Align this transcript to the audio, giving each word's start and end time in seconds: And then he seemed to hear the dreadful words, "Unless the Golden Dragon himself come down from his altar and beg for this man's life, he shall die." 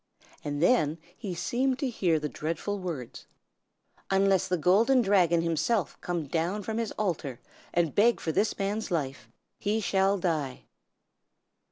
And 0.43 0.63
then 0.63 0.97
he 1.15 1.35
seemed 1.35 1.77
to 1.77 1.87
hear 1.91 2.17
the 2.17 2.27
dreadful 2.27 2.79
words, 2.79 3.27
"Unless 4.09 4.47
the 4.47 4.57
Golden 4.57 5.03
Dragon 5.03 5.43
himself 5.43 5.95
come 6.01 6.25
down 6.25 6.63
from 6.63 6.79
his 6.79 6.91
altar 6.93 7.39
and 7.71 7.93
beg 7.93 8.19
for 8.19 8.31
this 8.31 8.57
man's 8.57 8.89
life, 8.89 9.29
he 9.59 9.79
shall 9.79 10.17
die." 10.17 10.63